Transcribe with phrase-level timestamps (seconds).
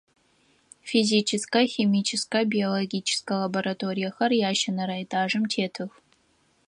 [0.91, 5.91] Физическэ, химическэ, биологическэ лабораториехэр ящэнэрэ этажым тетых.